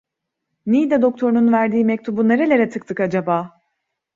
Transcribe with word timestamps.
Niğde 0.65 1.01
doktorunun 1.01 1.53
verdiği 1.53 1.85
mektubu 1.85 2.27
nerelere 2.27 2.69
tıktık 2.69 2.99
acaba? 2.99 3.61